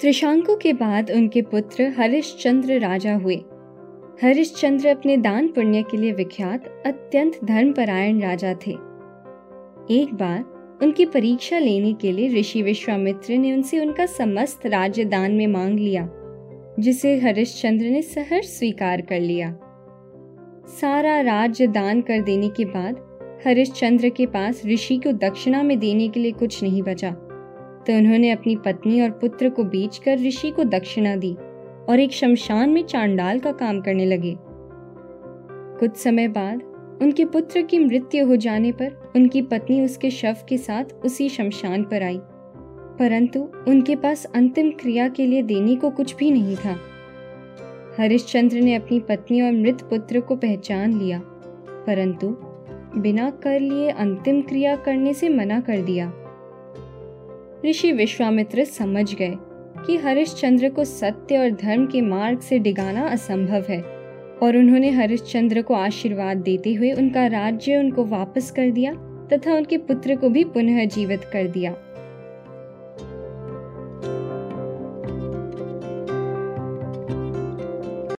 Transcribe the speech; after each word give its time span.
त्रिशांकु 0.00 0.56
के 0.56 0.72
बाद 0.72 1.10
उनके 1.10 1.42
पुत्र 1.42 1.94
हरिश्चंद्र 1.98 2.78
राजा 2.78 3.14
हुए। 3.14 3.36
हरिश्चंद्र 4.22 4.88
अपने 4.88 5.16
दान 5.16 5.48
पुण्य 5.48 5.82
के 5.82 5.96
लिए 5.96 6.12
विख्यात 6.12 6.82
अत्यंत 6.86 7.44
धर्मपरायण 7.44 8.20
राजा 8.22 8.54
थे। 8.54 8.70
एक 9.90 10.14
बार 10.14 10.78
उनकी 10.82 11.04
परीक्षा 11.04 11.58
लेने 11.58 11.92
के 11.92 12.12
लिए 12.12 12.40
ऋषि 12.40 12.62
विश्वामित्र 12.62 13.34
ने 13.34 13.52
उनसे 13.52 13.80
उनका 13.80 14.06
समस्त 14.06 14.66
राज्य 14.66 15.04
दान 15.04 15.32
में 15.32 15.46
मांग 15.46 15.78
लिया, 15.78 16.08
जिसे 16.78 17.18
हरिश्चंद्र 17.18 17.86
ने 17.86 18.02
सहर्ष 18.02 18.46
स्वीकार 18.46 19.00
कर 19.00 19.20
लिया। 19.20 19.58
सारा 20.80 21.20
राज्य 21.20 21.66
दान 21.66 22.00
कर 22.00 22.20
देने 22.20 22.48
के 22.48 22.64
बाद 22.64 22.96
हरिश्चंद्र 23.46 24.08
के 24.08 24.26
पास 24.26 24.62
ऋषि 24.66 24.96
को 24.96 25.12
दक्षिणा 25.12 25.62
में 25.62 25.78
देने 25.78 26.08
के 26.08 26.20
लिए 26.20 26.32
कुछ 26.32 26.62
नहीं 26.62 26.82
बचा। 26.82 27.16
तो 27.88 27.94
उन्होंने 27.94 28.30
अपनी 28.30 28.56
पत्नी 28.56 29.00
और 29.00 29.10
पुत्र 29.10 29.48
को 29.48 29.64
बेचकर 29.64 30.18
ऋषि 30.18 30.50
को 30.50 30.64
दक्षिणा 30.64 31.16
दी 31.16 31.34
और 31.88 32.00
एक 32.00 32.12
शमशान 32.12 32.70
में 32.70 32.82
चांडाल 32.84 33.38
का 33.38 33.52
काम 33.52 33.80
करने 33.80 34.06
लगे। 34.06 34.34
कुछ 35.78 35.96
समय 35.96 36.28
बाद 36.28 36.62
उनके 37.02 37.24
पुत्र 37.24 37.62
की 37.62 37.78
मृत्यु 37.78 38.26
हो 38.26 38.36
जाने 38.36 38.72
पर 38.72 39.12
उनकी 39.16 39.42
पत्नी 39.42 39.80
उसके 39.84 40.10
शव 40.10 40.36
के 40.48 40.58
साथ 40.58 40.84
उसी 41.04 41.28
शमशान 41.28 41.82
पर 41.82 42.02
आई। 42.02 42.20
परंतु 42.98 43.48
उनके 43.68 43.96
पास 43.96 44.24
अंतिम 44.24 44.70
क्रिया 44.70 45.08
के 45.08 45.26
लिए 45.26 45.42
देने 45.42 45.76
को 45.76 45.90
कुछ 45.90 46.16
भी 46.16 46.30
नहीं 46.30 46.56
था। 46.56 46.76
हरिश्चंद्र 47.98 48.60
ने 48.60 48.74
अपनी 48.74 49.00
पत्नी 49.00 49.42
और 49.42 49.52
मृत 49.52 49.82
पुत्र 49.82 50.20
को 50.20 50.36
पहचान 50.36 50.98
लिया, 50.98 51.20
परंतु 51.86 52.36
बिना 53.00 53.30
कर 53.30 53.60
लिए 53.60 53.90
अंतिम 53.90 54.42
क्रिया 54.42 54.76
करने 54.76 55.14
से 55.14 55.28
मना 55.28 55.60
कर 55.60 55.80
दिया। 55.80 56.12
ऋषि 57.64 57.92
विश्वामित्र 57.92 58.64
समझ 58.64 59.14
गए 59.14 59.34
कि 59.86 59.96
हरिश्चंद्र 59.96 60.68
को 60.68 60.84
सत्य 60.84 61.38
और 61.38 61.50
धर्म 61.50 61.86
के 61.86 62.00
मार्ग 62.00 62.40
से 62.40 62.58
डिगाना 62.58 63.06
असंभव 63.08 63.64
है, 63.68 63.80
और 64.42 64.56
उन्होंने 64.56 64.90
हरिश्चंद्र 64.90 65.62
को 65.62 65.74
आशीर्वाद 65.74 66.36
देते 66.36 66.74
हुए 66.74 66.92
उनका 66.92 67.26
राज्य 67.26 67.76
उनको 67.76 68.04
वापस 68.04 68.50
कर 68.50 68.70
दिया 68.70 68.92
तथा 69.32 69.54
उनके 69.54 69.78
पुत्र 69.78 70.16
को 70.16 70.28
भी 70.28 70.44
पुनः 70.44 70.84
जीवित 70.84 71.24
कर 71.24 71.46
दिया। 71.46 71.72